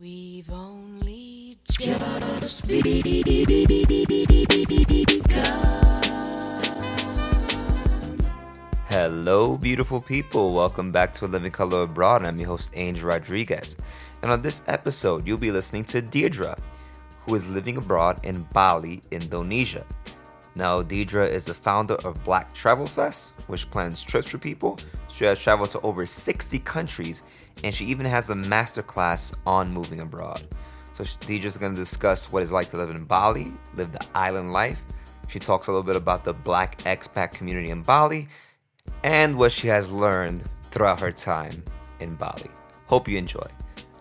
[0.00, 3.02] We've only just begun.
[8.86, 10.54] Hello, beautiful people.
[10.54, 12.24] Welcome back to Living Color Abroad.
[12.24, 13.76] I'm your host, Angel Rodriguez.
[14.22, 16.56] And on this episode, you'll be listening to Deirdre,
[17.26, 19.84] who is living abroad in Bali, Indonesia.
[20.58, 24.76] Now, Deidre is the founder of Black Travel Fest, which plans trips for people.
[25.08, 27.22] She has traveled to over 60 countries,
[27.62, 30.42] and she even has a masterclass on moving abroad.
[30.92, 34.04] So, Deidre is going to discuss what it's like to live in Bali, live the
[34.16, 34.84] island life.
[35.28, 38.26] She talks a little bit about the Black expat community in Bali
[39.04, 41.62] and what she has learned throughout her time
[42.00, 42.50] in Bali.
[42.88, 43.46] Hope you enjoy.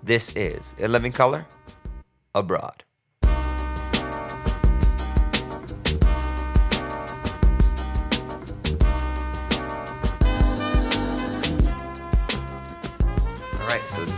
[0.01, 1.45] This is A Living Color
[2.34, 2.84] Abroad.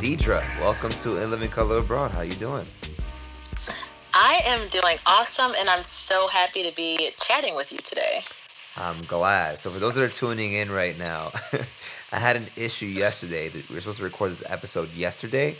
[0.10, 2.10] Deidre, welcome to A Living Color Abroad.
[2.10, 2.66] How you doing?
[4.12, 8.24] I am doing awesome, and I'm so happy to be chatting with you today.
[8.76, 9.60] I'm glad.
[9.60, 11.32] So for those that are tuning in right now,
[12.12, 13.52] I had an issue yesterday.
[13.54, 15.58] We were supposed to record this episode yesterday,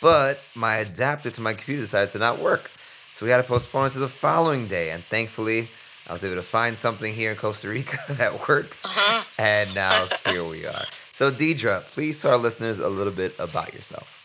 [0.00, 2.72] but my adapter to my computer decided to not work.
[3.12, 4.90] So we had to postpone it to the following day.
[4.90, 5.68] And thankfully,
[6.08, 8.84] I was able to find something here in Costa Rica that works.
[8.84, 9.22] Uh-huh.
[9.38, 10.86] And now here we are.
[11.22, 14.18] So Deidre, please tell our listeners a little bit about yourself.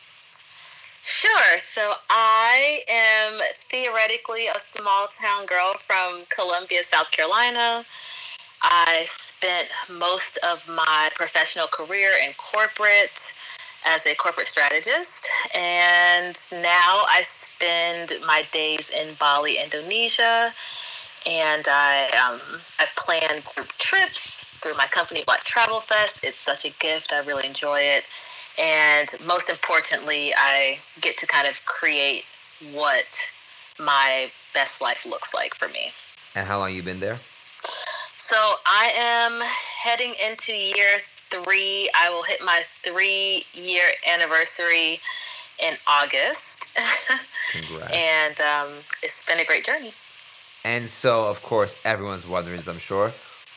[1.03, 1.59] Sure.
[1.59, 3.39] So I am
[3.69, 7.85] theoretically a small town girl from Columbia, South Carolina.
[8.63, 13.35] I spent most of my professional career in corporate
[13.85, 20.51] as a corporate strategist, and now I spend my days in Bali, Indonesia,
[21.27, 26.19] and I um, I plan group trips through my company, Black Travel Fest.
[26.23, 27.13] It's such a gift.
[27.13, 28.03] I really enjoy it,
[28.59, 32.23] and most importantly, I get to kind of create
[32.73, 33.05] what
[33.79, 35.91] my best life looks like for me.
[36.35, 37.19] And how long you been there?
[38.17, 39.41] So I am
[39.83, 41.89] heading into year three.
[41.95, 44.99] I will hit my three year anniversary
[45.59, 46.65] in August.
[47.51, 47.91] Congrats.
[47.93, 49.93] and um, it's been a great journey.
[50.63, 53.13] And so, of course, everyone's wondering, I'm sure,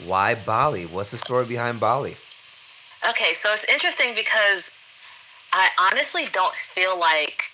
[0.06, 0.86] why Bali?
[0.86, 2.16] What's the story behind Bali?
[3.08, 4.70] Okay, so it's interesting because
[5.52, 7.44] I honestly don't feel like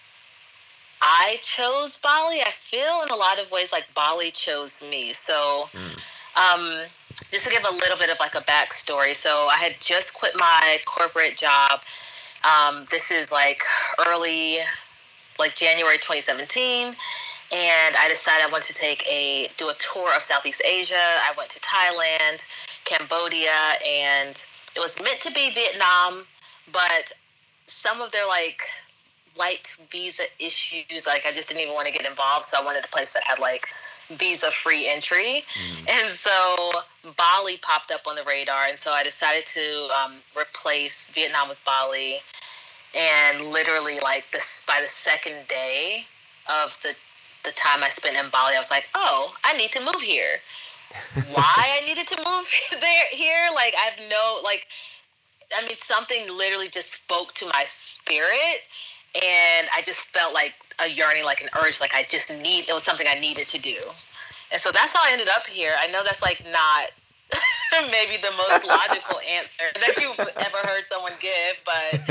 [1.01, 2.41] I chose Bali.
[2.41, 5.12] I feel in a lot of ways like Bali chose me.
[5.12, 5.69] So,
[6.37, 6.83] um,
[7.31, 9.15] just to give a little bit of like a backstory.
[9.15, 11.81] So, I had just quit my corporate job.
[12.45, 13.62] Um, this is like
[14.06, 14.59] early,
[15.39, 16.97] like January 2017.
[17.53, 20.95] And I decided I wanted to take a do a tour of Southeast Asia.
[20.95, 22.43] I went to Thailand,
[22.84, 24.37] Cambodia, and
[24.75, 26.27] it was meant to be Vietnam,
[26.73, 27.12] but
[27.69, 28.62] some of their like
[29.39, 32.47] light visa issues, like I just didn't even want to get involved.
[32.47, 33.69] So I wanted a place that had like
[34.11, 35.45] visa free entry.
[35.89, 36.83] And so
[37.17, 38.67] Bali popped up on the radar.
[38.67, 42.19] And so I decided to um, replace Vietnam with Bali.
[42.97, 46.06] And literally, like this, by the second day
[46.49, 46.95] of the
[47.47, 50.39] the time I spent in Bali, I was like, oh, I need to move here.
[51.33, 52.47] Why I needed to move
[52.81, 53.49] there here?
[53.55, 54.67] Like I have no like
[55.56, 58.67] I mean something literally just spoke to my spirit
[59.15, 62.73] and I just felt like a yearning, like an urge, like I just need it
[62.73, 63.77] was something I needed to do.
[64.53, 65.75] And so that's how I ended up here.
[65.79, 66.91] I know that's like not
[67.91, 72.11] maybe the most logical answer that you've ever heard someone give, but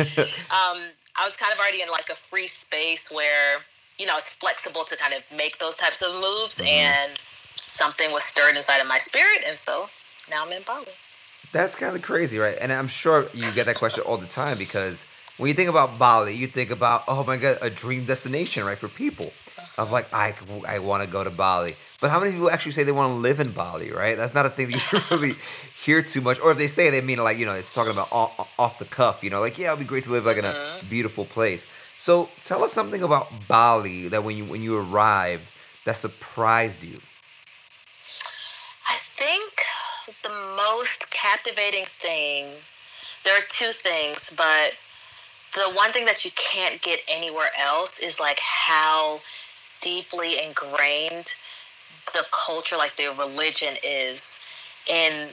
[0.52, 3.60] um, I was kind of already in like a free space where
[3.98, 6.68] you know it's flexible to kind of make those types of moves, mm-hmm.
[6.68, 7.20] and
[7.56, 9.90] something was stirred inside of my spirit, and so
[10.30, 10.88] now I'm in Bali.
[11.52, 12.58] That's kind of crazy, right?
[12.60, 15.06] And I'm sure you get that question all the time because
[15.38, 18.78] when you think about Bali, you think about, oh my God, a dream destination, right,
[18.78, 19.32] for people.
[19.78, 20.34] Of like, I,
[20.68, 21.76] I want to go to Bali.
[22.00, 24.16] But how many people actually say they want to live in Bali, right?
[24.16, 25.36] That's not a thing that you really
[25.84, 26.40] hear too much.
[26.40, 28.86] Or if they say, they mean like, you know, it's talking about off, off the
[28.86, 30.88] cuff, you know, like, yeah, it'd be great to live like in a mm-hmm.
[30.88, 31.68] beautiful place.
[32.06, 35.50] So tell us something about Bali that when you when you arrived
[35.86, 36.98] that surprised you.
[38.88, 39.52] I think
[40.22, 42.52] the most captivating thing,
[43.24, 44.74] there are two things, but
[45.56, 49.22] the one thing that you can't get anywhere else is like how
[49.82, 51.32] deeply ingrained
[52.14, 54.38] the culture, like their religion is
[54.86, 55.30] in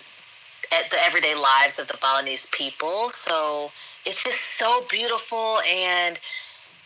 [0.70, 3.10] the everyday lives of the Balinese people.
[3.10, 3.72] So
[4.06, 6.18] it's just so beautiful and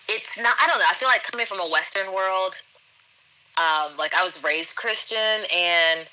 [0.09, 2.55] it's not I don't know, I feel like coming from a Western world,
[3.57, 6.07] um, like I was raised Christian and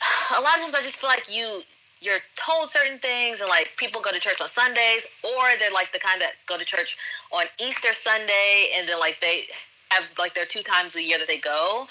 [0.38, 1.62] a lot of times I just feel like you
[2.00, 5.92] you're told certain things and like people go to church on Sundays or they're like
[5.92, 6.96] the kind that go to church
[7.30, 9.44] on Easter Sunday and then like they
[9.90, 11.86] have like their two times a year that they go.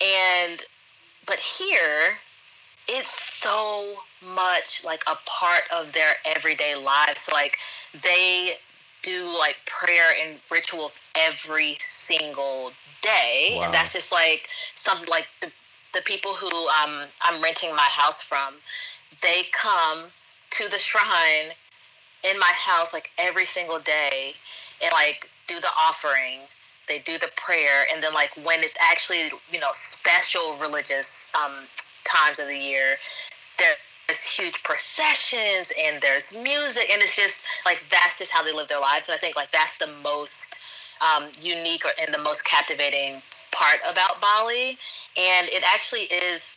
[0.00, 0.60] And
[1.26, 2.18] but here
[2.88, 3.96] it's so
[4.34, 7.22] much like a part of their everyday lives.
[7.22, 7.58] So, like
[8.02, 8.56] they
[9.02, 13.64] do like prayer and rituals every single day, Wow.
[13.64, 15.50] and that's just like some like the
[15.94, 18.54] the people who um, I'm renting my house from.
[19.22, 20.06] They come
[20.52, 21.52] to the shrine
[22.24, 24.34] in my house like every single day
[24.82, 26.40] and like do the offering
[26.88, 31.52] they do the prayer and then like when it's actually you know special religious um,
[32.04, 32.96] times of the year
[34.10, 38.66] there's huge processions and there's music and it's just like that's just how they live
[38.66, 39.08] their lives.
[39.08, 40.56] And i think like that's the most
[41.00, 43.22] um, unique or, and the most captivating
[43.52, 44.78] part about bali.
[45.16, 46.56] And it actually is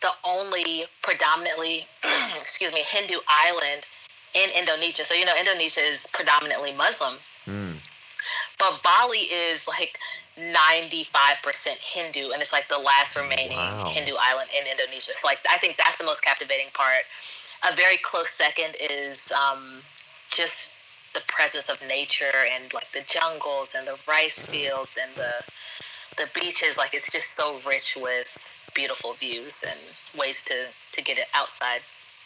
[0.00, 1.86] the only predominantly
[2.40, 3.86] excuse me hindu island
[4.32, 5.04] in indonesia.
[5.04, 7.16] So you know indonesia is predominantly muslim.
[7.46, 7.76] Mm.
[8.58, 9.98] but Bali is like
[10.38, 13.86] 95% Hindu, and it's like the last remaining Wow.
[13.90, 15.12] Hindu island in Indonesia.
[15.14, 17.04] So, like, I think that's the most captivating part.
[17.70, 19.82] A very close second is um,
[20.30, 20.74] just
[21.14, 25.44] the presence of nature and like the jungles and the rice fields and the
[26.16, 26.76] the beaches.
[26.78, 28.28] Like, it's just so rich with
[28.74, 29.78] beautiful views and
[30.18, 31.82] ways to to get it outside.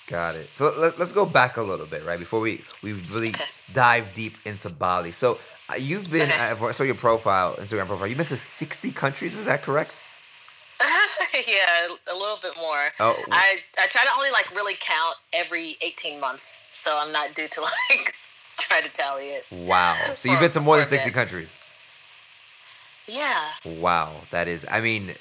[0.07, 0.53] Got it.
[0.55, 2.19] So let, let's go back a little bit, right?
[2.19, 3.45] Before we we really Okay.
[3.73, 5.13] dive deep into Bali.
[5.13, 5.39] So
[5.77, 6.31] you've been.
[6.31, 8.07] I saw your profile, Instagram profile.
[8.07, 9.37] You've been to 60 countries.
[9.37, 10.03] Is that correct?
[11.35, 12.89] yeah, a little bit more.
[13.01, 13.17] Oh.
[13.31, 17.49] I I try to only like really count every 18 months, so I'm not due
[17.49, 17.61] to
[17.91, 18.15] like
[18.59, 19.45] try to tally it.
[19.51, 19.97] Wow.
[20.17, 21.55] So you've been to more than 60 countries.
[23.07, 23.49] Yeah.
[23.65, 24.67] Wow, that is.
[24.71, 25.15] I mean,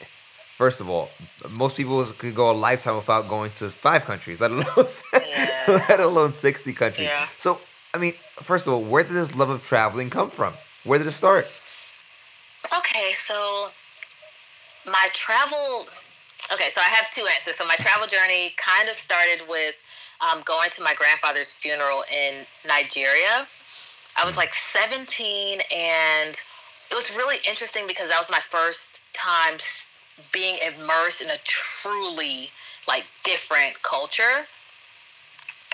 [0.55, 1.09] first of all,
[1.49, 4.65] most people could go a lifetime without going to five countries, let alone
[5.13, 5.85] Yeah.
[5.89, 7.07] let alone 60 countries.
[7.07, 7.27] Yeah.
[7.37, 7.61] So,
[7.97, 10.53] I mean, first of all, where did this love of traveling come from?
[10.83, 11.47] Where did it start?
[12.77, 13.69] Okay, so
[14.85, 15.87] my travel.
[16.53, 17.55] Okay, so I have two answers.
[17.55, 19.73] So my travel journey kind of started with
[20.21, 23.47] um, going to my grandfather's funeral in Nigeria.
[24.15, 26.35] I was like 17, and
[26.91, 29.57] it was really interesting because that was my first time
[30.31, 32.51] being immersed in a truly
[32.87, 34.45] like different culture.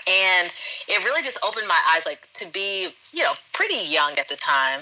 [0.06, 0.50] And
[0.88, 4.36] it really just opened my eyes, like to be, you know, pretty young at the
[4.36, 4.80] time.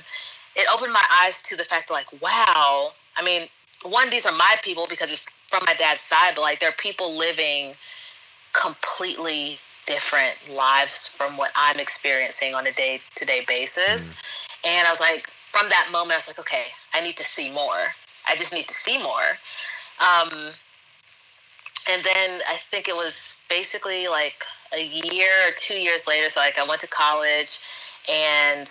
[0.57, 2.93] It opened my eyes to the fact, like, wow.
[3.17, 3.49] I mean,
[3.85, 6.79] one, these are my people because it's from my dad's side, but like, there are
[6.79, 7.75] people living
[8.53, 14.15] completely different lives from what I'm experiencing on a day to day basis.
[14.65, 17.53] And I was like, from that moment, I was like, okay, I need to see
[17.53, 17.95] more.
[18.29, 19.39] I just need to see more.
[20.01, 20.51] Um,
[21.89, 26.31] and then I think it was basically like a year or two years later.
[26.31, 27.61] So like I went to college
[28.11, 28.69] and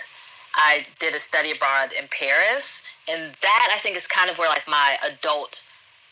[0.55, 2.81] I did a study abroad in Paris.
[3.09, 5.63] And that I think is kind of where like my adult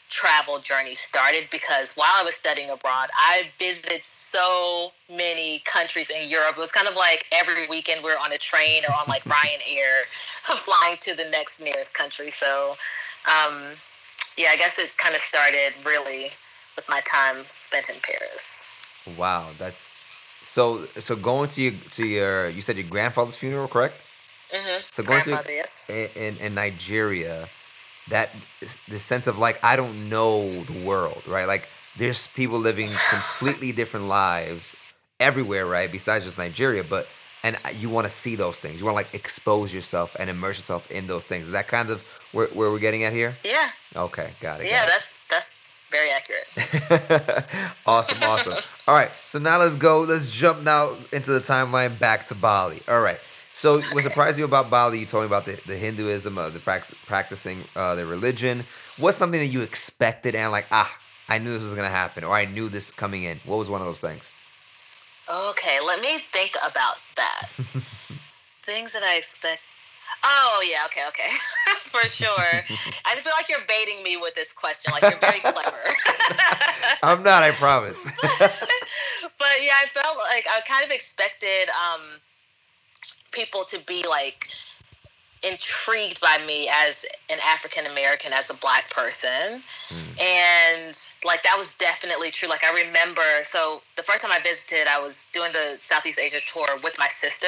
[0.10, 6.30] travel journey started because while I was studying abroad, I visited so many countries in
[6.30, 6.56] Europe.
[6.58, 9.24] It was kind of like every weekend we were on a train or on like
[9.26, 10.02] Ryanair
[10.58, 12.32] flying to the next nearest country.
[12.32, 12.76] So,
[13.26, 13.74] um,
[14.38, 16.32] yeah, I guess it kind of started really
[16.76, 18.60] with my time spent in Paris.
[19.18, 19.90] Wow, that's
[20.44, 20.86] so.
[21.00, 23.96] So going to your to your, you said your grandfather's funeral, correct?
[24.52, 24.82] Mm-hmm.
[24.92, 25.90] So going to yes.
[25.90, 27.48] in, in, Nigeria,
[28.10, 28.30] that
[28.88, 31.48] the sense of like I don't know the world, right?
[31.48, 34.76] Like there's people living completely different lives
[35.20, 35.92] everywhere, right?
[35.92, 37.08] Besides just Nigeria, but
[37.44, 38.80] and you want to see those things.
[38.80, 41.46] You want to like expose yourself and immerse yourself in those things.
[41.46, 42.02] Is that kind of
[42.32, 43.38] where, where we're getting at here?
[43.44, 44.68] Yeah, Okay, got it.
[44.68, 44.92] yeah, got it.
[44.92, 45.52] that's that's
[45.92, 47.76] very accurate.
[47.86, 48.54] awesome, awesome.
[48.88, 50.02] All right, so now let's go.
[50.02, 52.82] Let's jump now into the timeline back to Bali.
[52.88, 53.20] All right.
[53.54, 55.00] So, what surprised you about Bali?
[55.00, 58.64] You told me about the, the Hinduism, uh, the prac- practicing uh, their religion.
[58.98, 62.34] What's something that you expected and like, ah, I knew this was gonna happen, or
[62.34, 63.40] I knew this coming in?
[63.46, 64.32] What was one of those things?
[65.30, 67.50] Okay, let me think about that.
[68.64, 69.62] Things that I expect.
[70.24, 71.30] Oh yeah, okay, okay,
[71.90, 72.30] for sure.
[73.06, 74.92] I just feel like you're baiting me with this question.
[74.94, 75.78] Like you're very clever.
[77.04, 77.44] I'm not.
[77.44, 78.04] I promise.
[78.22, 82.02] but yeah, I felt like I kind of expected um,
[83.32, 84.48] people to be like
[85.44, 89.64] intrigued by me as an African American, as a black person.
[89.90, 90.22] Mm.
[90.22, 92.50] And like that was definitely true.
[92.50, 96.40] Like I remember, so the first time I visited, I was doing the Southeast Asia
[96.52, 97.48] tour with my sister.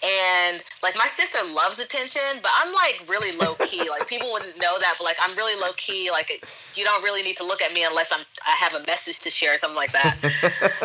[0.00, 3.90] And like my sister loves attention, but I'm like really low key.
[3.90, 6.10] like people wouldn't know that, but like I'm really low key.
[6.10, 6.44] Like
[6.76, 9.30] you don't really need to look at me unless I'm I have a message to
[9.30, 10.16] share or something like that.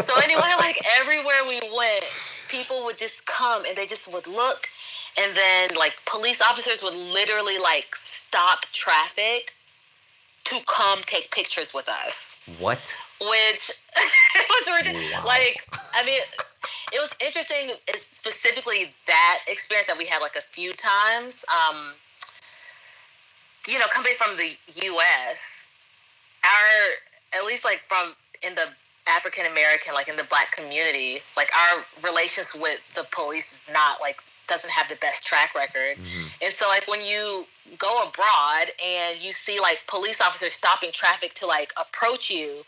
[0.04, 2.06] so anyway, like everywhere we went,
[2.50, 4.68] people would just come and they just would look
[5.18, 9.54] and then like police officers would literally like stop traffic
[10.46, 12.38] to come take pictures with us.
[12.60, 12.80] What?
[13.20, 13.72] Which
[14.50, 14.86] was.
[14.86, 15.24] Wow.
[15.26, 16.20] Like, I mean,
[16.92, 21.46] it was interesting, specifically that experience that we had like a few times.
[21.50, 21.94] Um,
[23.68, 24.52] you know, coming from the
[24.84, 25.68] U.S.,
[26.44, 28.14] our at least like from
[28.46, 28.68] in the
[29.08, 34.02] African American, like in the black community, like our relations with the police is not
[34.02, 35.98] like doesn't have the best track record.
[35.98, 36.28] Mm-hmm.
[36.42, 37.46] And so like when you
[37.78, 42.64] go abroad and you see like police officers stopping traffic to like approach you,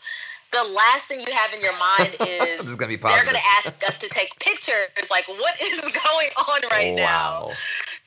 [0.52, 3.86] the last thing you have in your mind is this is gonna they're gonna ask
[3.86, 5.10] us to take pictures.
[5.10, 7.48] Like what is going on right wow.
[7.48, 7.52] now?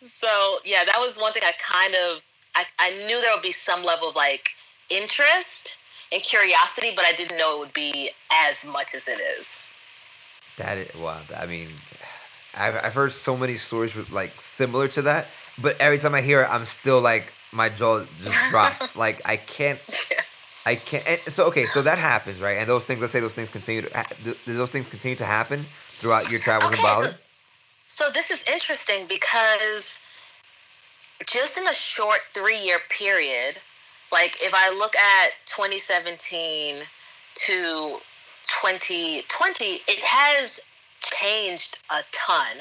[0.01, 2.21] So yeah, that was one thing I kind of
[2.55, 4.49] I, I knew there would be some level of like
[4.89, 5.77] interest
[6.11, 9.59] and curiosity, but I didn't know it would be as much as it is.
[10.57, 11.19] That is wow.
[11.38, 11.69] I mean,
[12.56, 15.27] I've, I've heard so many stories with, like similar to that,
[15.62, 18.96] but every time I hear it, I'm still like my jaw just dropped.
[18.96, 19.79] like I can't.
[20.65, 21.08] I can't.
[21.08, 22.58] And so okay, so that happens, right?
[22.58, 23.01] And those things.
[23.01, 23.84] Let's say those things continue.
[23.84, 25.65] To, those things continue to happen
[26.00, 27.08] throughout your travels okay, in Bali?
[27.88, 30.00] So, so this is interesting because
[31.27, 33.58] just in a short three-year period,
[34.12, 36.77] like if I look at 2017
[37.46, 38.00] to
[38.62, 40.60] 2020, it has
[41.21, 42.57] changed a ton.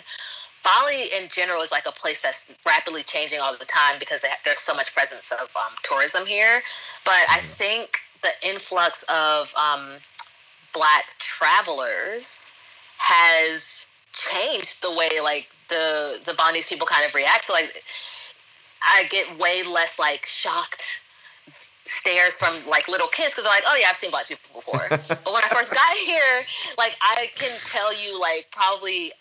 [0.65, 4.59] Bali in general is like a place that's rapidly changing all the time because there's
[4.59, 6.63] so much presence of um, tourism here.
[7.05, 7.53] But I mm-hmm.
[7.53, 9.99] think the influx of um,
[10.75, 12.51] black travelers
[12.99, 17.47] has changed the way like the the Balinese people kind of react.
[17.47, 17.83] So like
[18.83, 20.83] I get way less like shocked
[21.89, 24.87] stares from like little kids because they're like, oh yeah, I've seen black people before.
[24.91, 26.45] but when I first got here,
[26.77, 29.13] like I can tell you like probably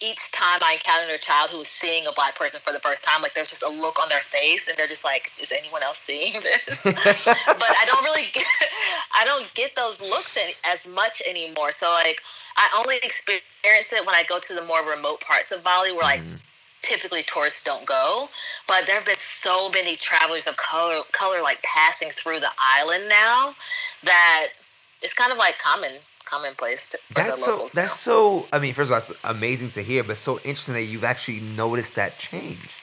[0.00, 3.04] each time I encountered a child who was seeing a black person for the first
[3.04, 5.82] time, like there's just a look on their face and they're just like, is anyone
[5.82, 6.82] else seeing this?
[6.84, 8.46] but I don't really get,
[9.16, 11.70] I don't get those looks as much anymore.
[11.70, 12.20] So like
[12.56, 16.02] I only experience it when I go to the more remote parts of Bali where
[16.02, 16.38] like mm
[16.82, 18.28] typically tourists don't go.
[18.68, 23.08] But there have been so many travelers of color, color like passing through the island
[23.08, 23.54] now
[24.04, 24.48] that
[25.02, 25.92] it's kind of like common
[26.24, 27.86] commonplace to, that's so that's now.
[27.88, 31.04] so i mean first of all it's amazing to hear but so interesting that you've
[31.04, 32.80] actually noticed that change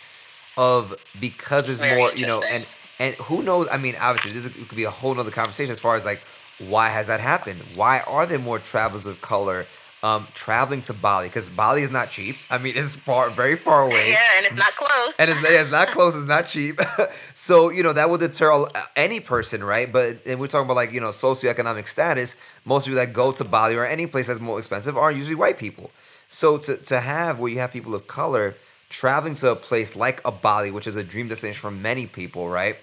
[0.57, 2.65] of because there's more you know and
[2.99, 5.95] and who knows i mean obviously this could be a whole nother conversation as far
[5.95, 6.21] as like
[6.67, 9.65] why has that happened why are there more travelers of color
[10.01, 12.37] um, traveling to Bali because Bali is not cheap.
[12.49, 14.09] I mean, it's far, very far away.
[14.19, 15.13] Yeah, and it's not close.
[15.19, 16.15] And it's, it's not close.
[16.15, 16.79] It's not cheap.
[17.33, 18.65] so you know that would deter
[18.95, 19.91] any person, right?
[19.91, 22.35] But and we're talking about like you know socioeconomic status.
[22.65, 25.57] Most people that go to Bali or any place that's more expensive are usually white
[25.57, 25.91] people.
[26.27, 28.55] So to to have where you have people of color
[28.89, 32.49] traveling to a place like a Bali, which is a dream destination for many people,
[32.49, 32.77] right?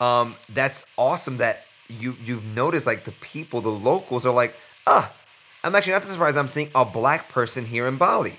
[0.00, 4.54] Um, that's awesome that you you've noticed like the people, the locals are like,
[4.86, 5.12] ah
[5.64, 8.34] I'm actually not surprised I'm seeing a black person here in Bali.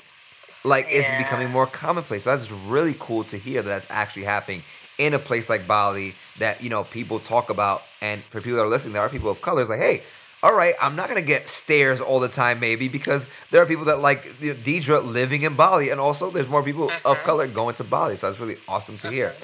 [0.64, 1.00] Like yeah.
[1.00, 2.24] it's becoming more commonplace.
[2.24, 4.64] So that's really cool to hear that that's actually happening
[4.98, 7.84] in a place like Bali that you know people talk about.
[8.02, 9.62] And for people that are listening, there are people of color.
[9.62, 10.04] It's like, hey,
[10.42, 13.86] all right, I'm not gonna get stares all the time, maybe because there are people
[13.86, 17.12] that like you know, Deidre living in Bali, and also there's more people uh-huh.
[17.12, 17.26] of mm-hmm.
[17.26, 18.16] color going to Bali.
[18.16, 19.16] So that's really awesome to uh-huh.
[19.16, 19.36] hear.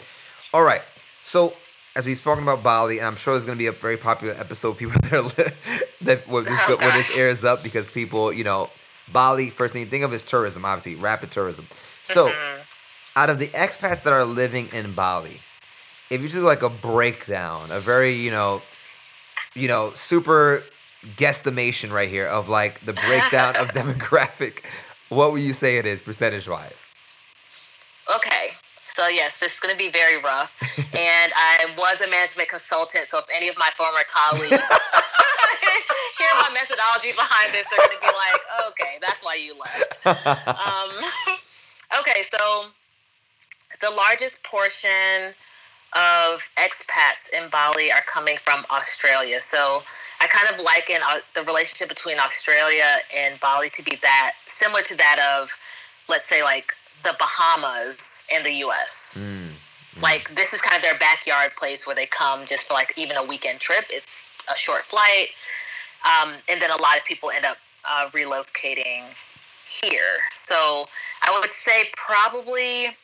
[0.53, 0.81] All right,
[1.23, 1.53] so
[1.95, 4.33] as we've spoken about Bali, and I'm sure it's going to be a very popular
[4.33, 4.77] episode.
[4.77, 5.53] People that are
[6.01, 8.69] that when this, oh, when this airs up because people, you know,
[9.11, 9.49] Bali.
[9.49, 11.67] First thing you think of is tourism, obviously, rapid tourism.
[12.03, 12.61] So, mm-hmm.
[13.15, 15.39] out of the expats that are living in Bali,
[16.09, 18.61] if you do like a breakdown, a very you know,
[19.53, 20.63] you know, super
[21.17, 24.63] guesstimation right here of like the breakdown of demographic,
[25.09, 26.87] what would you say it is percentage wise?
[28.13, 28.51] Okay,
[28.95, 30.51] so yes, this is going to be very rough.
[30.77, 34.51] and I was a management consultant, so if any of my former colleagues
[36.17, 40.05] hear my methodology behind this, they're going to be like, "Okay, that's why you left."
[40.05, 40.91] Um,
[41.99, 42.67] okay, so
[43.81, 45.33] the largest portion
[45.93, 49.39] of expats in Bali are coming from Australia.
[49.39, 49.83] So
[50.19, 54.81] I kind of liken uh, the relationship between Australia and Bali to be that similar
[54.83, 55.51] to that of,
[56.09, 56.73] let's say, like
[57.05, 59.15] the Bahamas and the U.S.
[59.17, 59.51] Mm.
[60.01, 63.15] Like this is kind of their backyard place where they come just for like even
[63.15, 63.85] a weekend trip.
[63.89, 65.29] It's a short flight,
[66.03, 67.57] um, and then a lot of people end up
[67.89, 69.03] uh, relocating
[69.81, 70.19] here.
[70.35, 70.87] So
[71.23, 72.97] I would say probably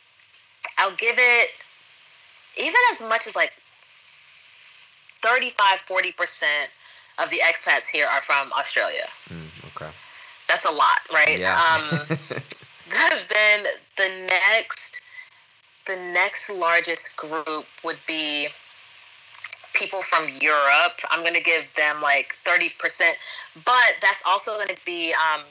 [0.78, 1.50] I'll give it
[2.58, 3.54] even as much as like
[5.22, 6.44] 35 40%
[7.20, 9.08] of the expats here are from Australia.
[9.30, 9.92] Mm, okay.
[10.48, 11.40] That's a lot, right?
[11.40, 11.56] Yeah.
[12.10, 12.18] Um,
[13.30, 13.66] then
[13.98, 15.02] the next
[15.88, 18.48] the next largest group would be
[19.74, 21.00] people from Europe.
[21.10, 22.72] I'm going to give them like 30%,
[23.66, 25.42] but that's also going to be um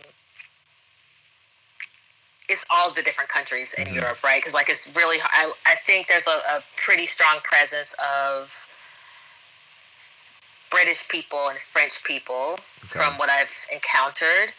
[2.48, 3.94] it's all the different countries in Mhm.
[3.94, 4.42] Europe, right?
[4.42, 8.52] Because like it's really, I, I think there's a, a pretty strong presence of
[10.70, 12.98] British people and French people Okay.
[12.98, 14.52] from what I've encountered.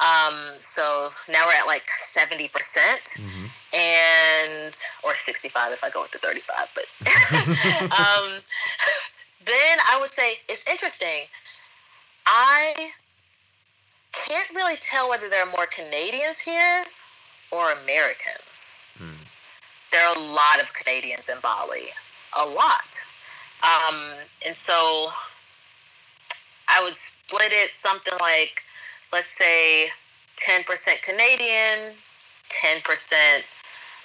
[0.00, 2.50] Um, so now we're at like 70%,
[3.16, 3.50] Mhm.
[3.72, 6.68] and or 65 if I go with the 35.
[6.74, 6.86] But
[7.92, 8.40] um,
[9.44, 11.26] then I would say it's interesting.
[12.26, 12.92] I
[14.12, 16.84] can't really tell whether there are more Canadians here
[17.50, 18.80] or Americans.
[18.98, 19.16] Mm.
[19.92, 21.88] There are a lot of Canadians in Bali,
[22.38, 22.84] a lot.
[23.62, 24.12] Um,
[24.46, 25.12] and so
[26.68, 28.62] I would split it something like,
[29.14, 29.90] let's say,
[30.44, 30.66] 10%
[31.02, 31.94] Canadian,
[32.50, 33.42] 10%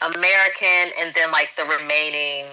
[0.03, 2.45] American, and then like the remaining.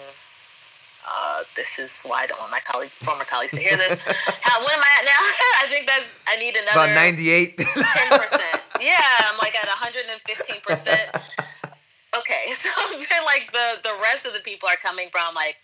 [1.07, 4.01] Uh, this is why I don't want my colleague, former colleagues to hear this.
[4.41, 5.23] How, what am I at now?
[5.63, 7.59] I think that's I need another About 98.
[7.59, 8.63] ten percent.
[8.81, 8.99] Yeah,
[9.31, 11.11] I'm like at 115 percent.
[12.19, 12.69] Okay, so
[13.11, 15.57] then like the the rest of the people are coming from like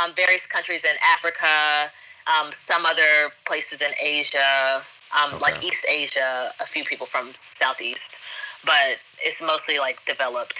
[0.00, 1.90] um, various countries in Africa,
[2.26, 4.80] um, some other places in Asia,
[5.14, 8.16] um, like East Asia, a few people from Southeast,
[8.64, 10.58] but it's mostly like developed.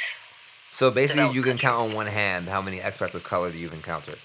[0.71, 3.57] so basically, Developed you can count on one hand how many expats of color that
[3.59, 4.19] you've encountered.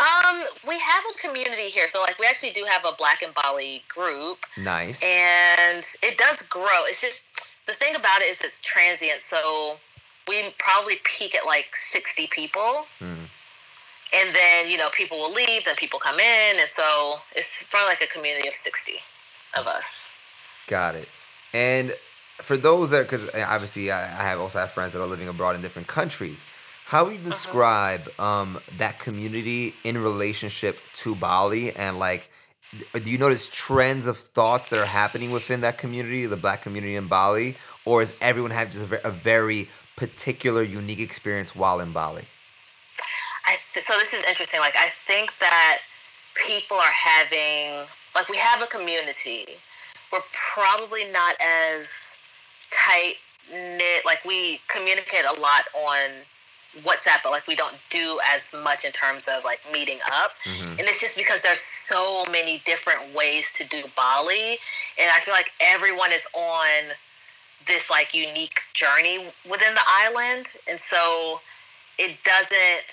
[0.00, 3.32] Um, we have a community here, so like we actually do have a Black and
[3.34, 4.38] Bali group.
[4.58, 5.00] Nice.
[5.02, 6.84] and it does grow.
[6.86, 7.22] It's just
[7.66, 9.20] the thing about it is it's transient.
[9.22, 9.76] So
[10.26, 13.26] we probably peak at like sixty people, Mm.
[14.14, 17.88] And then you know people will leave, then people come in, and so it's probably
[17.88, 18.98] like a community of sixty
[19.58, 20.10] of us.
[20.66, 21.08] Got it.
[21.52, 21.94] And
[22.38, 25.54] for those that, because obviously I, I have also have friends that are living abroad
[25.54, 26.42] in different countries.
[26.86, 31.74] How would you describe um, that community in relationship to Bali?
[31.74, 32.30] And like,
[32.92, 36.96] do you notice trends of thoughts that are happening within that community, the Black community
[36.96, 42.24] in Bali, or is everyone have just a very particular, unique experience while in Bali?
[43.80, 44.60] So this is interesting.
[44.60, 45.78] Like I think that
[46.34, 49.46] people are having like we have a community.
[50.12, 50.20] We're
[50.54, 51.88] probably not as
[52.70, 53.14] tight
[53.50, 54.04] knit.
[54.04, 56.10] Like we communicate a lot on
[56.80, 60.32] WhatsApp, but like we don't do as much in terms of like meeting up.
[60.44, 60.78] Mhm.
[60.78, 64.58] And it's just because there's so many different ways to do Bali,
[64.98, 66.94] and I feel like everyone is on
[67.66, 71.40] this like unique journey within the island, and so
[71.98, 72.86] it doesn't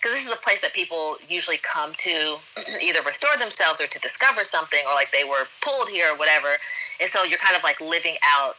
[0.00, 2.38] because this is a place that people usually come to
[2.82, 6.56] either restore themselves or to discover something or like they were pulled here or whatever
[7.00, 8.56] and so you're kind of like living out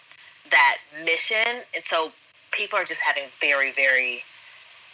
[0.52, 2.12] that mission and so
[2.52, 4.24] people are just having very very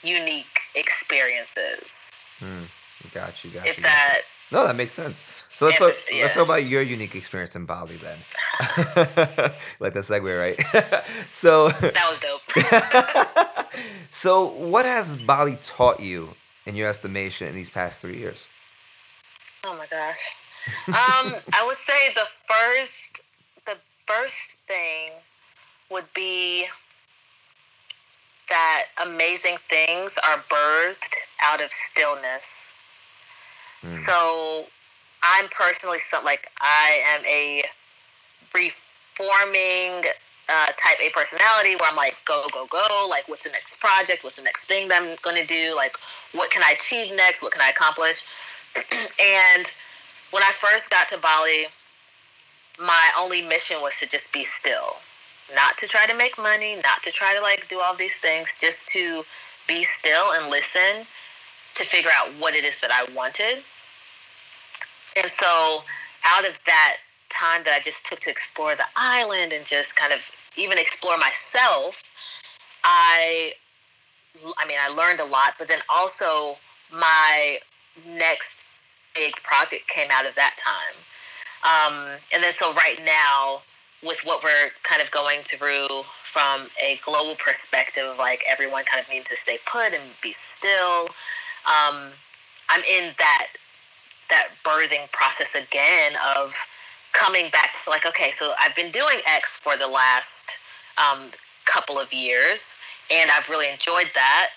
[0.03, 2.05] unique experiences
[2.41, 2.65] Mm.
[3.13, 3.49] Got you.
[3.51, 3.83] Got if you.
[3.83, 5.23] that No, that makes sense.
[5.55, 8.17] So let's Yeah, talk, but- let's talk about your unique experience in Bali then.
[9.79, 10.59] like that segue, right?
[11.31, 12.41] so, that was dope
[14.09, 18.47] so what has Bali taught you in your estimation in these past three years?
[19.63, 20.19] Oh my gosh.
[20.87, 23.21] Um, I would say the first
[23.65, 25.11] the first thing
[25.91, 26.65] would be
[28.49, 31.13] that amazing things are birthed
[31.43, 32.71] out of stillness.
[33.83, 33.95] Mm.
[34.05, 34.65] So
[35.25, 37.63] I'm personally some like I am a
[38.53, 40.03] reforming
[40.47, 44.23] uh, type A personality where I'm like go go go like what's the next project?
[44.23, 45.73] What's the next thing that I'm to do?
[45.75, 45.97] Like
[46.33, 47.41] what can I achieve next?
[47.41, 48.23] What can I accomplish?
[49.19, 49.65] And
[50.31, 51.67] when I first got to Bali
[52.79, 54.97] my only mission was to just be still.
[55.55, 58.57] Not to try to make money not to try to like do all these things
[58.59, 59.23] just to
[59.67, 61.05] be still and listen
[61.75, 63.63] to figure out what it is that I wanted
[65.15, 65.83] and so,
[66.25, 66.97] out of that
[67.29, 70.19] time that I just took to explore the island and just kind of
[70.57, 72.01] even explore myself,
[72.83, 73.53] I,
[74.57, 75.53] I mean, I learned a lot.
[75.57, 76.57] But then also,
[76.91, 77.59] my
[78.07, 78.59] next
[79.13, 80.95] big project came out of that time.
[81.63, 83.61] Um, and then, so right now,
[84.03, 86.03] with what we're kind of going through
[86.35, 91.03] from a global perspective like everyone kind of needs to stay put and be still.
[91.65, 92.11] Um,
[92.69, 93.47] I'm in that
[94.29, 96.53] that birthing process again of
[97.13, 100.49] coming back to like, okay, so I've been doing X for the last
[100.97, 101.29] um,
[101.65, 102.75] couple of years,
[103.11, 104.49] and I've really enjoyed that.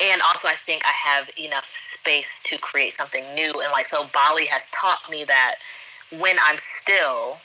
[0.00, 3.52] And also, I think I have enough space to create something new.
[3.60, 5.56] And like, so Bali has taught me that
[6.18, 7.38] when I'm still,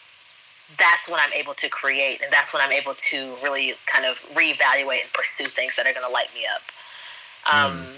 [0.79, 4.17] that's when I'm able to create, and that's when I'm able to really kind of
[4.33, 6.61] reevaluate and pursue things that are going to light me up.
[7.53, 7.93] Um, mm.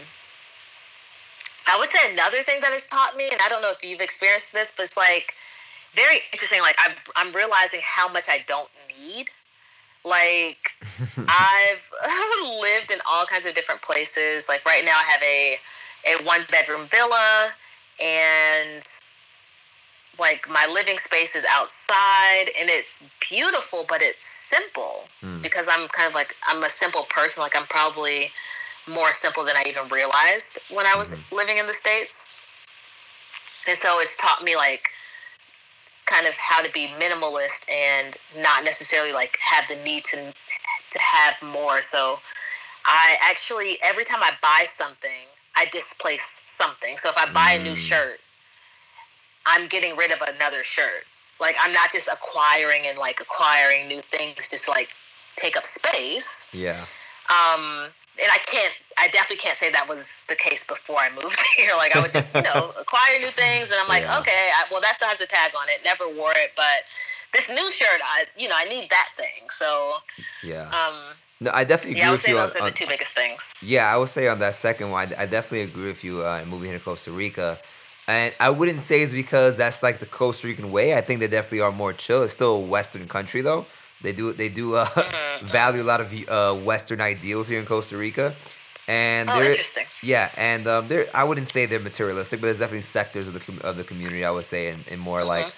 [1.69, 4.01] I would say another thing that has taught me, and I don't know if you've
[4.01, 5.35] experienced this, but it's like
[5.95, 6.61] very interesting.
[6.61, 9.29] Like I'm, I'm realizing how much I don't need.
[10.03, 10.71] Like
[11.17, 11.83] I've
[12.61, 14.47] lived in all kinds of different places.
[14.49, 15.57] Like right now, I have a
[16.07, 17.51] a one bedroom villa,
[18.01, 18.83] and
[20.19, 25.41] like my living space is outside, and it's beautiful, but it's simple mm.
[25.41, 27.41] because I'm kind of like I'm a simple person.
[27.41, 28.31] Like I'm probably
[28.89, 31.35] more simple than I even realized when I was mm-hmm.
[31.35, 32.27] living in the states.
[33.67, 34.89] And so it's taught me like
[36.05, 40.33] kind of how to be minimalist and not necessarily like have the need to
[40.91, 41.81] to have more.
[41.81, 42.19] So
[42.85, 46.97] I actually every time I buy something, I displace something.
[46.97, 47.61] So if I buy mm.
[47.61, 47.77] a new mm.
[47.77, 48.19] shirt,
[49.45, 51.03] I'm getting rid of another shirt.
[51.39, 54.89] Like I'm not just acquiring and like acquiring new things just like
[55.35, 56.47] take up space.
[56.51, 56.85] Yeah.
[57.29, 57.89] Um
[58.21, 61.73] and I can't, I definitely can't say that was the case before I moved here.
[61.75, 64.19] Like I would just, you know, acquire new things, and I'm like, yeah.
[64.19, 65.81] okay, I, well that still has a tag on it.
[65.83, 66.83] Never wore it, but
[67.33, 69.47] this new shirt, I, you know, I need that thing.
[69.51, 69.95] So,
[70.43, 70.69] yeah.
[70.69, 72.35] Um, no, I definitely agree with you.
[72.35, 72.53] yeah, I would say you.
[72.53, 73.53] Those on, are the two biggest things.
[73.61, 76.25] Yeah, I would say on that second one, I, I definitely agree with you.
[76.25, 77.57] Uh, moving here to Costa Rica,
[78.07, 80.97] and I wouldn't say it's because that's like the Costa Rican way.
[80.97, 82.23] I think they definitely are more chill.
[82.23, 83.65] It's still a Western country though.
[84.01, 85.47] They do they do uh, mm-hmm.
[85.51, 88.33] value a lot of uh, Western ideals here in Costa Rica.
[88.87, 89.85] And oh, interesting.
[90.01, 93.67] Yeah, and um, there I wouldn't say they're materialistic, but there's definitely sectors of the
[93.67, 95.27] of the community I would say in, in more mm-hmm.
[95.27, 95.53] like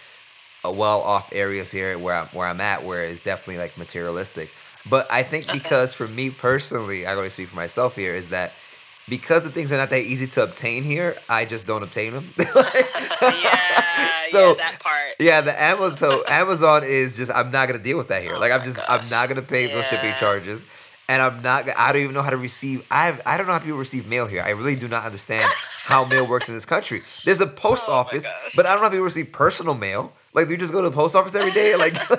[0.64, 4.52] well off areas here where I'm where I'm at where it's definitely like materialistic.
[4.90, 5.58] But I think okay.
[5.58, 8.52] because for me personally, I always speak for myself here, is that
[9.08, 12.30] because the things are not that easy to obtain here, I just don't obtain them.
[12.38, 12.46] yeah,
[14.32, 15.16] so, yeah, that part.
[15.20, 18.36] Yeah, the Amazon so Amazon is just I'm not gonna deal with that here.
[18.36, 18.88] Oh like I'm oh just gosh.
[18.90, 19.76] I'm not gonna pay yeah.
[19.76, 20.66] those shipping charges
[21.12, 21.68] and I'm not.
[21.78, 22.86] I don't even know how to receive.
[22.90, 24.42] I have, I don't know how people receive mail here.
[24.42, 25.52] I really do not understand
[25.84, 27.02] how mail works in this country.
[27.26, 30.14] There's a post oh office, but I don't know if people receive personal mail.
[30.34, 31.76] Like, do you just go to the post office every day?
[31.76, 32.16] Like, yeah,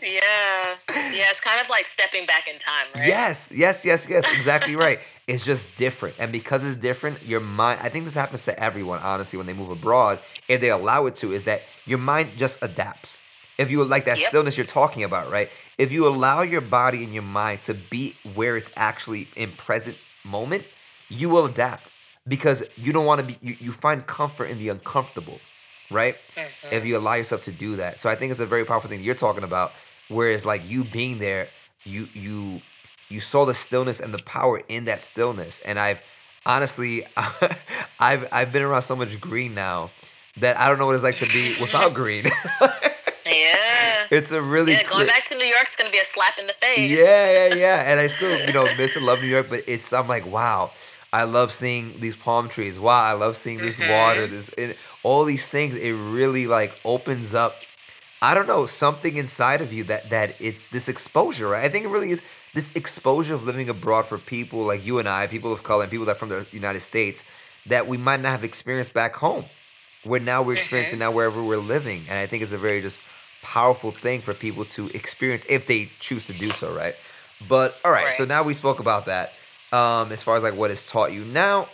[0.00, 1.30] yeah.
[1.30, 3.06] It's kind of like stepping back in time, right?
[3.06, 4.24] Yes, yes, yes, yes.
[4.34, 4.98] Exactly right.
[5.26, 7.80] It's just different, and because it's different, your mind.
[7.82, 11.14] I think this happens to everyone, honestly, when they move abroad, if they allow it
[11.16, 13.20] to, is that your mind just adapts
[13.58, 14.28] if you like that yep.
[14.28, 15.50] stillness you're talking about, right?
[15.78, 19.96] If you allow your body and your mind to be where it's actually in present
[20.24, 20.64] moment,
[21.08, 21.92] you will adapt
[22.26, 25.40] because you don't want to be you, you find comfort in the uncomfortable,
[25.90, 26.16] right?
[26.34, 26.74] Mm-hmm.
[26.74, 27.98] If you allow yourself to do that.
[27.98, 29.72] So I think it's a very powerful thing you're talking about
[30.08, 31.48] whereas like you being there,
[31.84, 32.60] you you
[33.12, 36.02] you saw the stillness and the power in that stillness and I've
[36.44, 37.04] honestly
[38.00, 39.90] I've I've been around so much green now
[40.38, 42.26] that I don't know what it's like to be without green.
[43.26, 43.58] Yeah.
[44.10, 44.82] It's a really yeah.
[44.82, 46.90] Going back to New York York's gonna be a slap in the face.
[46.90, 47.90] Yeah, yeah, yeah.
[47.90, 50.72] And I still, you know, miss and love New York, but it's I'm like, wow.
[51.14, 52.80] I love seeing these palm trees.
[52.80, 53.90] Wow, I love seeing this mm-hmm.
[53.90, 54.26] water.
[54.26, 55.76] This it, all these things.
[55.76, 57.56] It really like opens up.
[58.20, 61.48] I don't know something inside of you that that it's this exposure.
[61.48, 61.64] Right?
[61.64, 62.22] I think it really is
[62.54, 65.90] this exposure of living abroad for people like you and I, people of color, and
[65.90, 67.24] people that are from the United States
[67.66, 69.44] that we might not have experienced back home.
[70.04, 71.10] Where now we're experiencing mm-hmm.
[71.10, 73.00] now wherever we're living, and I think it's a very just
[73.42, 76.96] powerful thing for people to experience if they choose to do so, right?
[77.48, 78.14] But all right, right.
[78.16, 79.32] so now we spoke about that.
[79.72, 81.68] Um, as far as like what has taught you now,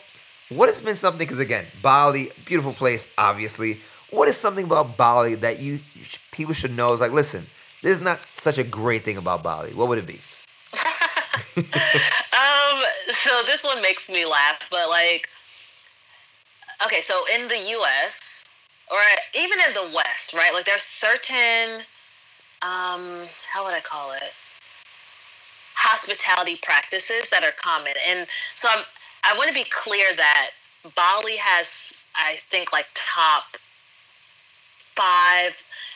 [0.50, 1.18] what has been something?
[1.18, 3.80] Because again, Bali, beautiful place, obviously.
[4.10, 6.94] What is something about Bali that you, you people should know?
[6.94, 7.46] Is like, listen,
[7.82, 9.74] this is not such a great thing about Bali.
[9.74, 10.20] What would it be?
[11.57, 12.83] Um,
[13.24, 15.29] so this one makes me laugh, but like,
[16.85, 18.29] okay, so in the U.S
[18.90, 19.01] or
[19.35, 20.53] even in the West, right?
[20.53, 21.81] Like there's certain,
[22.62, 24.33] um, how would I call it?
[25.74, 28.85] Hospitality practices that are common, and so I'm.
[29.24, 30.51] I want to be clear that
[30.94, 31.68] Bali has,
[32.16, 33.57] I think, like top
[34.96, 35.55] five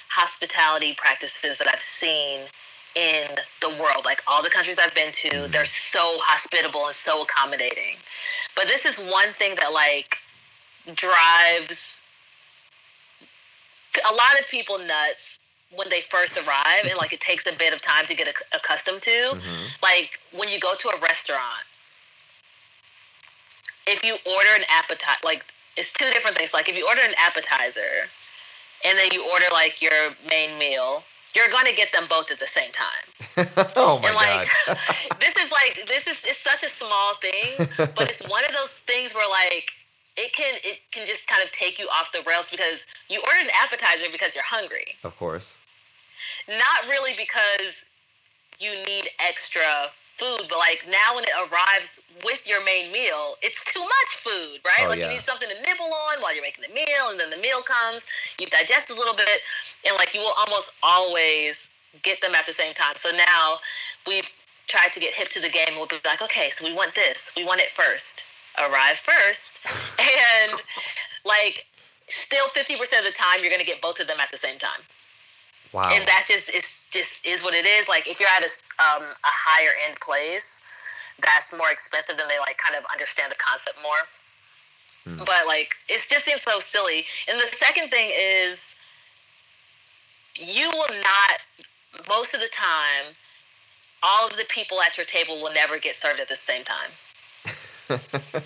[0.09, 2.43] hospitality practices that I've seen
[2.97, 3.27] in
[3.61, 4.05] the world.
[4.05, 5.53] Like all the countries I've been to, mm-hmm.
[5.53, 7.97] they're so hospitable and so accommodating.
[8.55, 10.19] But this is one thing that like
[10.95, 12.03] drives
[14.11, 15.39] a lot of people nuts
[15.75, 18.45] when they first arrive and like it takes a bit of time to get ac-
[18.53, 19.11] accustomed to.
[19.35, 19.69] Mhm.
[19.83, 21.65] Like when you go to a restaurant,
[23.87, 25.45] if you order an appetizer, like
[25.77, 26.53] it's two different things.
[26.53, 28.09] Like if you order an appetizer
[28.85, 32.39] and then you order like your main meal, you're going to get them both at
[32.39, 33.49] the same time.
[33.77, 34.79] oh my and like god.
[35.21, 38.71] this is like this is it's such a small thing, but it's one of those
[38.87, 39.71] things where like
[40.17, 43.47] it can it can just kind of take you off the rails because you ordered
[43.47, 45.59] an appetizer because you're hungry, of course.
[46.49, 47.85] not really because
[48.61, 53.65] you need extra food, but like now when it arrives with your main meal, it's
[53.73, 54.85] too much food, right?
[54.85, 55.09] Oh, like yeah.
[55.09, 57.63] you need something to nibble on while you're making the meal, and then the meal
[57.63, 58.07] comes,
[58.39, 59.41] you digest a little bit,
[59.87, 61.69] and like you will almost always
[62.03, 62.95] get them at the same time.
[62.97, 63.59] So now
[64.07, 64.29] we've
[64.69, 65.77] tried to get hip to the game.
[65.77, 68.23] We'll be like, okay, so we want this, we want it first,
[68.59, 69.61] arrive first,
[69.99, 70.61] and
[71.25, 71.67] like
[72.09, 74.81] still 50% of the time you're gonna get both of them at the same time
[75.73, 75.91] Wow.
[75.91, 77.89] and that's just it's just is what it is.
[77.89, 80.61] Like if you're at a um, a higher end place,
[81.23, 84.03] that's more expensive, than they like kind of understand the concept more.
[85.09, 85.25] Hmm.
[85.25, 87.07] But like it just seems so silly.
[87.27, 88.77] And the second thing is,
[90.37, 91.41] you will not
[92.09, 93.15] most of the time.
[94.03, 96.91] All of the people at your table will never get served at the same time.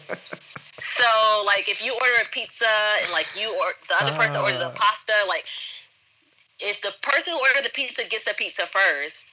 [0.81, 2.69] So, like, if you order a pizza
[3.03, 4.73] and like you or the other person orders a Ah.
[4.75, 5.45] pasta, like,
[6.61, 9.27] if the person who ordered the pizza gets the pizza first,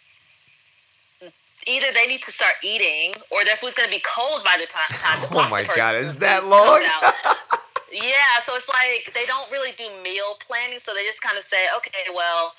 [1.68, 4.98] either they need to start eating or their food's gonna be cold by the ti-
[5.00, 6.82] time the Oh my God, is that long?
[7.94, 11.44] yeah, so it's like they don't really do meal planning, so they just kind of
[11.44, 12.54] say, okay, well,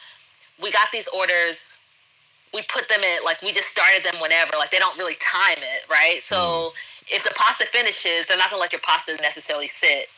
[0.62, 1.78] we got these orders.
[2.52, 4.52] We put them in, like, we just started them whenever.
[4.56, 6.22] Like, they don't really time it, right?
[6.22, 6.72] So Mm.
[7.16, 10.08] if the pasta finishes, they're not going to let your pasta necessarily sit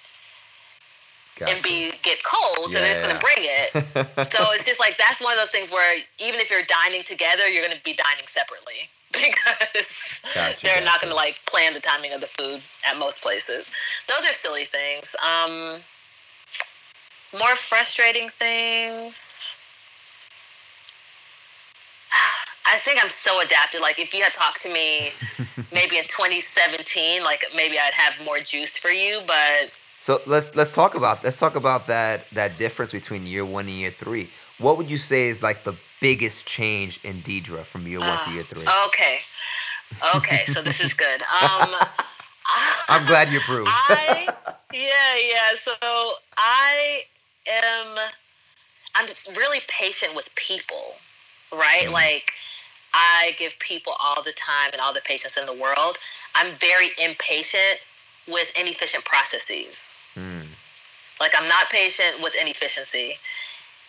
[1.37, 1.55] Gotcha.
[1.55, 3.21] and be get cold, so they're just going yeah.
[3.21, 4.31] to bring it.
[4.33, 7.49] so it's just like that's one of those things where even if you're dining together,
[7.49, 11.81] you're going to be dining separately because Gotcha, they're not going to like plan the
[11.81, 13.67] timing of the food at most places.
[14.09, 15.15] Those are silly things.
[15.25, 15.81] Um,
[17.33, 19.17] more frustrating things.
[22.67, 23.81] I think I'm so adapted.
[23.81, 25.13] Like if you had talked to me
[25.73, 30.75] maybe in 2017, like maybe I'd have more juice for you, but So let's let's
[30.75, 34.31] talk about let's talk about that that difference between year one and year three.
[34.59, 38.31] What would you say is like the biggest change in Deidre from year one to
[38.31, 38.67] year three?
[38.89, 39.21] Okay.
[40.17, 41.23] Okay, so this is good.
[41.43, 41.75] Um
[42.89, 43.69] I'm glad you approved.
[43.73, 44.29] I
[44.73, 45.59] yeah, yeah.
[45.63, 45.75] So
[46.39, 47.03] I
[47.47, 47.99] am
[48.95, 50.95] I'm just really patient with people,
[51.53, 51.87] right?
[51.87, 51.93] Mm.
[51.93, 52.33] Like
[52.95, 55.99] I give people all the time and all the patience in the world.
[56.35, 57.81] I'm very impatient
[58.29, 59.97] with inefficient processes.
[60.17, 60.47] Mm.
[61.21, 63.19] Like I'm not patient with inefficiency.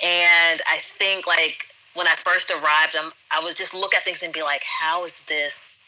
[0.02, 0.27] And
[0.67, 4.32] I think like when I first arrived, I'm, I was just look at things and
[4.32, 5.82] be like, how is this?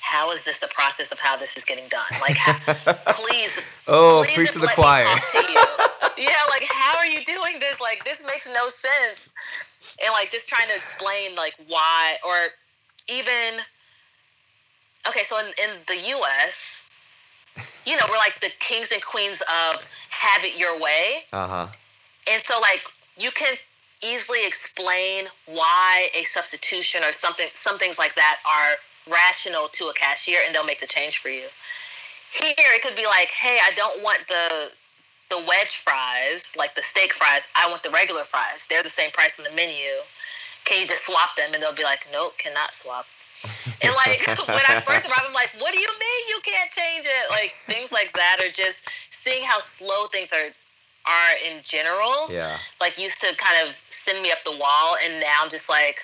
[0.00, 2.04] How is this the process of how this is getting done?
[2.20, 2.74] Like, how,
[3.14, 3.50] please,
[3.88, 5.04] oh, please preach to the choir.
[5.04, 5.38] to
[6.18, 7.80] yeah, like how are you doing this?
[7.80, 9.30] Like this makes no sense.
[10.02, 12.48] And like just trying to explain like why or
[13.08, 13.60] even
[15.08, 16.82] okay, so in, in the US,
[17.86, 21.24] you know, we're like the kings and queens of have it your way.
[21.32, 21.66] Uh huh.
[22.30, 22.82] And so like
[23.16, 23.56] you can
[24.04, 28.76] easily explain why a substitution or something some things like that are
[29.12, 31.46] rational to a cashier and they'll make the change for you.
[32.32, 34.70] Here it could be like, hey, I don't want the
[35.30, 37.48] the wedge fries, like the steak fries.
[37.56, 38.66] I want the regular fries.
[38.68, 40.04] They're the same price on the menu.
[40.64, 41.54] Can you just swap them?
[41.54, 43.06] And they'll be like, nope, cannot swap.
[43.82, 47.06] And like when I first arrived, I'm like, what do you mean you can't change
[47.06, 47.30] it?
[47.30, 50.50] Like things like that are just seeing how slow things are
[51.06, 52.28] are in general.
[52.30, 52.58] Yeah.
[52.80, 55.98] Like used to kind of send me up the wall, and now I'm just like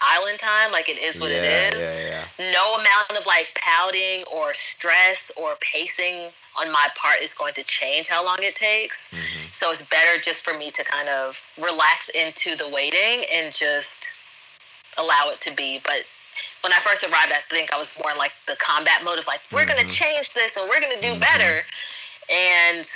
[0.00, 0.72] island time.
[0.72, 2.52] Like it is what yeah, it is Yeah, yeah.
[2.52, 7.62] no amount of like pouting or stress or pacing on my part is going to
[7.64, 9.08] change how long it takes.
[9.10, 9.54] Mhm.
[9.54, 14.04] So it's better just for me to kind of relax into the waiting and just
[14.98, 15.80] allow it to be.
[15.82, 16.04] But
[16.62, 19.26] when I first arrived, I think I was more in like the combat mode of
[19.26, 19.88] like, we're going Mhm.
[19.88, 21.20] to change this and we're going to do Mhm.
[21.20, 21.64] better.
[22.28, 22.86] And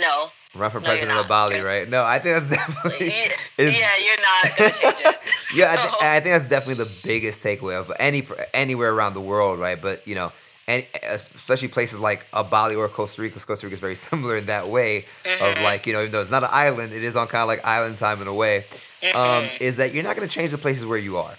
[0.00, 0.30] no.
[0.54, 1.28] Run for No, president of.
[1.28, 1.88] Bali, right?
[1.88, 3.08] No, I think that's definitely.
[3.08, 5.16] Yeah, yeah, you're not going to change it.
[5.54, 9.20] yeah, I, th- I think that's definitely the biggest takeaway of any anywhere around the
[9.20, 9.80] world, right?
[9.80, 10.32] But you know,
[10.66, 10.86] and
[11.34, 14.68] especially places like a Bali or Costa Rica, Costa Rica is very similar in that
[14.68, 15.62] way of Mhm.
[15.62, 17.62] like you know, even though it's not an island, it is on kind of like
[17.64, 18.64] island time in a way.
[19.02, 19.60] Um, Mhm.
[19.60, 21.34] is that you're not going to change the places where you are,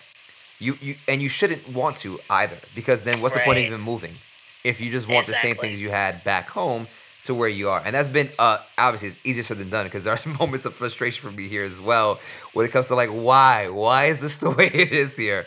[0.59, 3.81] you you and you shouldn't want to either, because then what's the point of even
[3.81, 4.15] moving
[4.63, 6.87] if you just want the same things you had back home
[7.27, 7.81] to where you are.
[7.85, 10.65] And that's been uh obviously it's easier said than done because there are some moments
[10.65, 12.19] of frustration for me here as well
[12.53, 13.69] when it comes to like why?
[13.69, 15.45] Why is this the way it is here?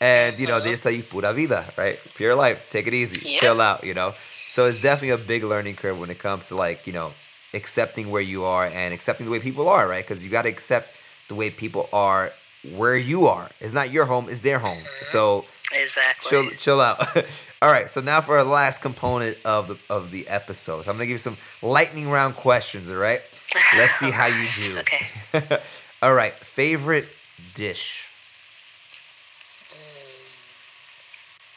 [0.00, 1.98] And you know, they just tell you pura vida, right?
[2.14, 3.40] Pure life, take it easy, Yep.
[3.40, 4.14] chill out, you know.
[4.46, 7.12] So it's definitely a big learning curve when it comes to like, you know,
[7.54, 10.04] accepting where you are and accepting the way people are, right?
[10.04, 10.92] Because you got to accept
[11.28, 12.32] the way people are
[12.74, 13.48] where you are.
[13.60, 14.82] It's not your home; it's their home.
[15.02, 16.30] So Exactly.
[16.30, 16.98] chill, chill out.
[17.62, 17.88] All right.
[17.88, 21.12] So now for our last component of the of the episode, so I'm gonna give
[21.12, 22.90] you some lightning round questions.
[22.90, 23.20] All right.
[23.76, 24.78] Let's see how you do.
[24.78, 25.60] Okay.
[26.02, 26.34] all right.
[26.34, 27.06] Favorite
[27.54, 28.08] dish.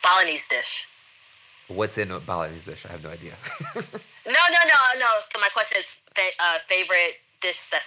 [0.03, 0.85] Balinese dish.
[1.69, 2.85] What's in a Balinese dish?
[2.85, 3.33] I have no idea.
[4.27, 5.05] No, no, no, no.
[5.31, 5.97] So my question is
[6.39, 7.85] uh, favorite dish that's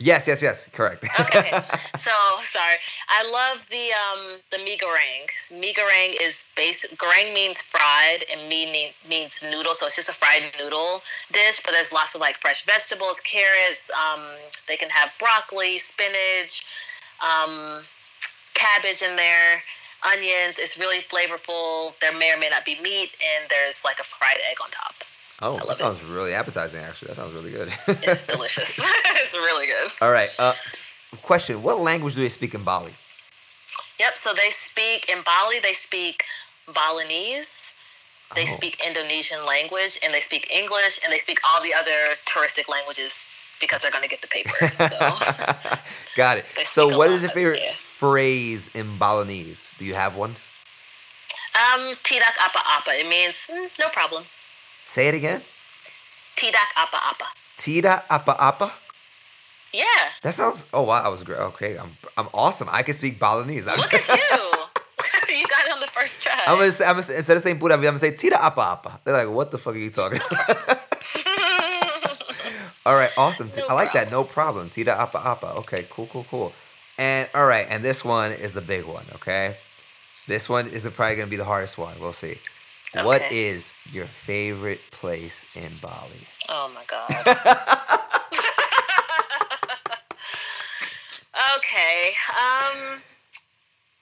[0.00, 0.68] yes, yes, yes.
[0.72, 1.04] Correct.
[1.18, 1.50] Okay.
[1.98, 2.14] so
[2.50, 2.78] sorry.
[3.08, 5.26] I love the um the mi goreng.
[5.60, 6.86] Mi goreng is base.
[6.96, 9.74] Goreng means fried, and mi mean, means noodle.
[9.74, 11.60] So it's just a fried noodle dish.
[11.64, 13.90] But there's lots of like fresh vegetables, carrots.
[13.90, 14.22] Um,
[14.68, 16.64] they can have broccoli, spinach,
[17.20, 17.82] um,
[18.54, 19.62] cabbage in there,
[20.06, 20.56] onions.
[20.58, 21.94] It's really flavorful.
[22.00, 24.94] There may or may not be meat, and there's like a fried egg on top.
[25.42, 25.82] Oh, that love it.
[25.82, 26.80] sounds really appetizing.
[26.80, 27.72] Actually, that sounds really good.
[28.02, 28.78] It's delicious.
[28.78, 29.90] it's really good.
[30.00, 30.30] all right.
[30.38, 30.54] Uh,
[31.22, 32.94] question: What language do they speak in Bali?
[33.98, 34.16] Yep.
[34.18, 35.60] So they speak in Bali.
[35.60, 36.24] They speak
[36.72, 37.72] Balinese.
[38.34, 38.56] They Oh.
[38.56, 43.12] speak Indonesian language, and they speak English, and they speak all the other touristic languages
[43.60, 44.56] because they're going to get the paper.
[44.88, 44.98] So
[46.16, 46.46] Got it.
[46.70, 49.70] So, what is your favorite phrase in Balinese?
[49.78, 50.36] Do you have one?
[51.52, 52.96] um, tidak apa-apa.
[52.96, 54.24] It means "Mm, no problem.
[54.92, 55.40] Say it again.
[56.36, 57.32] Tidak apa-apa.
[57.56, 58.68] Tira apa apa.
[59.72, 60.12] Yeah.
[60.20, 60.68] That sounds.
[60.68, 61.40] Oh wow, I was great.
[61.56, 62.68] Okay, I'm I'm awesome.
[62.68, 63.64] I can speak Balinese.
[63.64, 64.36] I'm, Look at you.
[65.32, 66.36] you got it on the first try.
[66.44, 69.00] I'm gonna, say, I'm gonna instead of saying pura I'm gonna say tira apa apa.
[69.00, 70.60] They're like, what the fuck are you talking about?
[72.84, 73.48] all right, awesome.
[73.56, 74.12] No I like that.
[74.12, 74.68] No problem.
[74.68, 75.56] Tira apa apa.
[75.64, 76.52] Okay, cool, cool, cool.
[77.00, 79.08] And all right, and this one is the big one.
[79.16, 79.56] Okay,
[80.28, 81.96] this one is probably gonna be the hardest one.
[81.96, 82.36] We'll see.
[82.94, 83.48] What Okay.
[83.50, 86.26] is your favorite place in Bali?
[86.48, 87.26] Oh my god.
[91.56, 92.14] okay.
[92.38, 93.02] Um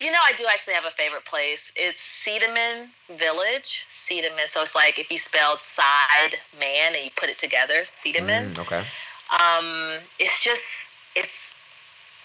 [0.01, 1.71] you know I do actually have a favorite place.
[1.77, 3.85] It's Sidemen Village.
[3.95, 4.49] Sidemen.
[4.49, 8.55] So it's like if you spelled side man and you put it together, Sidemen.
[8.55, 8.83] Mm, okay.
[9.39, 10.65] Um it's just
[11.15, 11.53] it's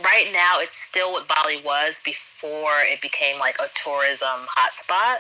[0.04, 5.18] right now it's still what Bali was before it became like a tourism hotspot.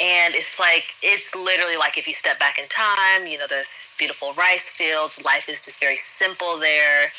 [0.00, 3.68] And it's like it's literally like if you step back in time, you know, there's
[3.98, 5.22] beautiful rice fields.
[5.24, 7.12] Life is just very simple there.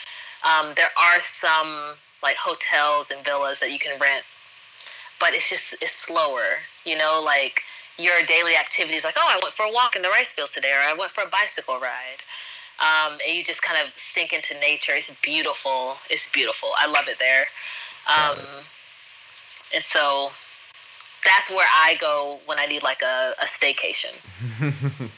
[0.43, 4.25] Um, there are some like hotels and villas that you can rent,
[5.19, 6.59] but it's just it's slower.
[6.83, 7.61] You know, like
[7.97, 10.71] your daily activities, like oh, I went for a walk in the rice fields today,
[10.73, 12.19] or I went for a bicycle ride.
[12.79, 14.91] Um, and you just kind of sink into nature.
[14.95, 15.95] It's beautiful.
[16.09, 16.71] It's beautiful.
[16.77, 17.45] I love it there.
[18.05, 18.37] Um,
[19.73, 20.31] and so
[21.25, 24.13] that's where I go when I need like a, a staycation.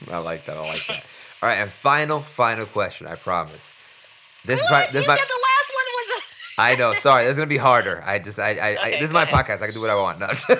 [0.11, 0.57] I like that.
[0.57, 1.03] I like that.
[1.41, 3.05] All right, and final, final question.
[3.07, 3.73] I promise.
[4.45, 4.71] This is What?
[4.71, 5.15] my, you this is said my.
[5.15, 6.21] the last one was
[6.57, 6.93] I know.
[6.95, 8.01] Sorry, this is gonna be harder.
[8.05, 9.45] I just, I, I, I this is my ahead.
[9.45, 9.61] podcast.
[9.61, 10.19] I can do what I want.
[10.19, 10.27] No.
[10.49, 10.57] a.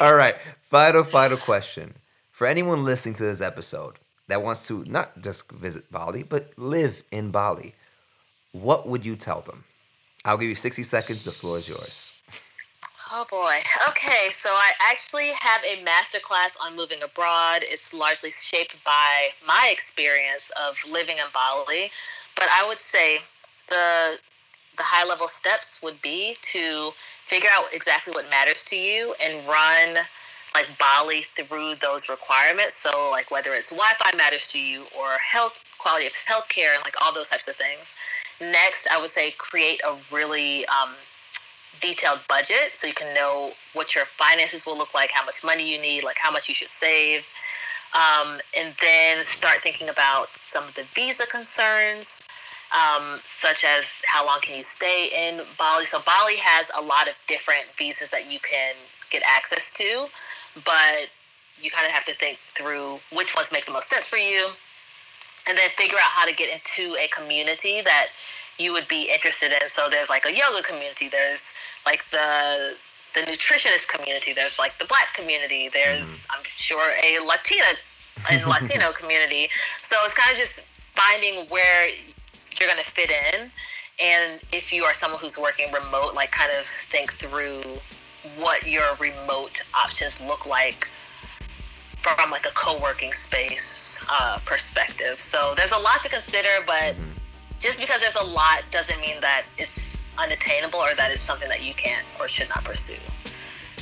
[0.00, 1.94] All right, final, final question
[2.32, 3.94] for anyone listening to this episode
[4.28, 7.74] that wants to not just visit Bali but live in Bali.
[8.52, 9.64] What would you tell them?
[10.24, 11.24] I'll give you sixty seconds.
[11.24, 12.12] The floor is yours.
[13.12, 13.60] Oh boy.
[13.88, 17.60] Okay, so I actually have a master class on moving abroad.
[17.62, 21.90] It's largely shaped by my experience of living in Bali,
[22.34, 23.20] but I would say
[23.68, 24.18] the
[24.76, 26.92] the high level steps would be to
[27.28, 30.04] figure out exactly what matters to you and run
[30.54, 32.74] like Bali through those requirements.
[32.74, 36.96] So like whether it's Wi-Fi matters to you or health quality of healthcare and like
[37.02, 37.94] all those types of things.
[38.40, 40.94] Next, I would say create a really um,
[41.84, 45.70] detailed budget so you can know what your finances will look like, how much money
[45.70, 47.24] you need, like how much you should save.
[47.94, 52.22] Um, and then start thinking about some of the visa concerns,
[52.72, 55.84] um, such as how long can you stay in Bali.
[55.84, 58.74] So Bali has a lot of different visas that you can
[59.10, 60.06] get access to,
[60.64, 61.06] but
[61.60, 64.48] you kind of have to think through which ones make the most sense for you,
[65.46, 68.08] and then figure out how to get into a community that
[68.58, 69.68] you would be interested in.
[69.68, 71.08] So there's like a yoga community.
[71.08, 71.53] There's
[71.86, 72.74] like the
[73.14, 74.32] the nutritionist community.
[74.32, 75.70] There's like the black community.
[75.72, 77.64] There's I'm sure a Latina
[78.30, 79.48] and Latino community.
[79.82, 80.60] So it's kind of just
[80.94, 81.88] finding where
[82.58, 83.50] you're going to fit in.
[84.00, 87.62] And if you are someone who's working remote, like kind of think through
[88.36, 90.88] what your remote options look like
[92.02, 95.20] from like a co-working space uh, perspective.
[95.20, 97.14] So there's a lot to consider, but Mhm.
[97.60, 99.78] just because there's a lot doesn't mean that it's
[100.18, 102.96] unattainable or that it's something that you can't or should not pursue.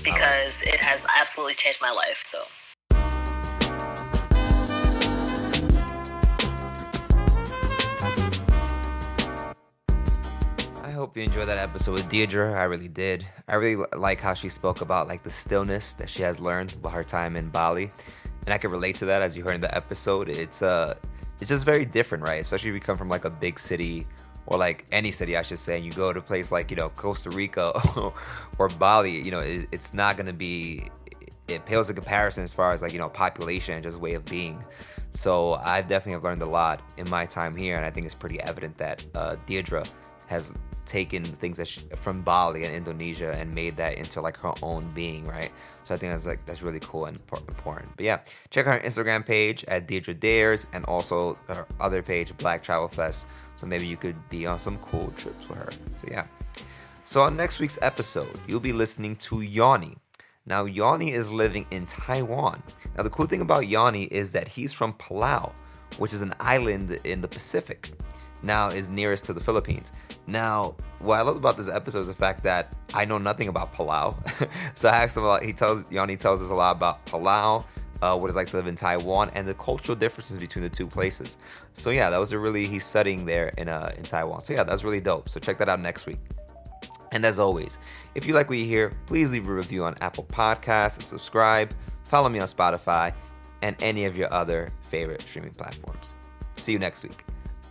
[0.02, 2.24] Because it has absolutely changed my life.
[2.26, 2.44] So.
[10.82, 12.52] I hope you enjoyed that episode with Deirdre.
[12.52, 13.24] I really did.
[13.48, 16.92] I really like how she spoke about like the stillness that she has learned about
[16.92, 17.90] her time in Bali,
[18.44, 20.28] and I can relate to that as you heard in the episode.
[20.28, 20.96] It's uh,
[21.40, 22.40] it's just very different, right?
[22.40, 24.06] Especially if you come from like a big city
[24.46, 26.76] or like any city, I should say, and you go to a place like you
[26.76, 27.72] know Costa Rica
[28.58, 29.20] or Bali.
[29.20, 30.90] You know, it, it's not gonna be.
[31.48, 34.24] It pales in comparison as far as like you know population and just way of
[34.24, 34.64] being.
[35.10, 38.14] So I've definitely have learned a lot in my time here, and I think it's
[38.14, 39.84] pretty evident that uh, Deirdre
[40.26, 40.54] has
[40.86, 44.88] taken things that she, from Bali and Indonesia and made that into like her own
[44.90, 45.52] being, right?
[45.92, 47.90] So I think that's like that's really cool and important.
[47.96, 52.34] But yeah, check out her Instagram page at Deirdre Dares and also her other page,
[52.38, 53.26] Black Travel Fest.
[53.56, 55.68] So maybe you could be on some cool trips with her.
[55.98, 56.24] So yeah.
[57.04, 59.98] So on next week's episode, you'll be listening to Yanni.
[60.46, 62.62] Now Yanni is living in Taiwan.
[62.96, 65.52] Now the cool thing about Yanni is that he's from Palau,
[65.98, 67.90] which is an island in the Pacific.
[68.42, 69.92] Now is nearest to the Philippines.
[70.26, 73.72] Now, what I love about this episode is the fact that I know nothing about
[73.74, 74.16] Palau.
[74.74, 75.42] so I asked him a lot.
[75.42, 77.64] He tells Yanni tells us a lot about Palau,
[78.02, 80.86] uh, what it's like to live in Taiwan, and the cultural differences between the two
[80.86, 81.38] places.
[81.72, 84.42] So yeah, that was a really he's studying there in uh in Taiwan.
[84.42, 85.28] So yeah, that's really dope.
[85.28, 86.18] So check that out next week.
[87.12, 87.78] And as always,
[88.14, 91.74] if you like what you hear, please leave a review on Apple Podcasts and subscribe.
[92.04, 93.12] Follow me on Spotify
[93.60, 96.14] and any of your other favorite streaming platforms.
[96.56, 97.24] See you next week.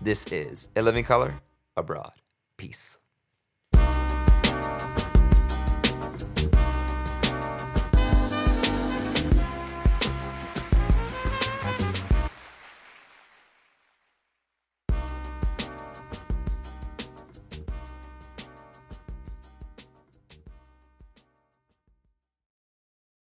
[0.03, 1.41] This is A Living Color
[1.77, 2.13] Abroad.
[2.57, 2.97] Peace.